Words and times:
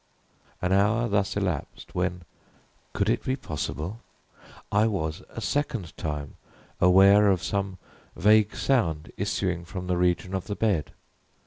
An 0.63 0.71
hour 0.71 1.07
thus 1.07 1.37
elapsed, 1.37 1.93
when 1.93 2.23
(could 2.91 3.07
it 3.07 3.23
be 3.23 3.35
possible?) 3.35 3.99
I 4.71 4.87
was 4.87 5.21
a 5.29 5.41
second 5.41 5.95
time 5.95 6.37
aware 6.79 7.27
of 7.29 7.43
some 7.43 7.77
vague 8.15 8.55
sound 8.55 9.11
issuing 9.15 9.63
from 9.63 9.85
the 9.85 9.97
region 9.97 10.33
of 10.33 10.45
the 10.47 10.55
bed. 10.55 10.93